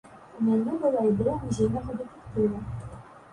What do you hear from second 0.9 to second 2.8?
ідэя музейнага дэтэктыва.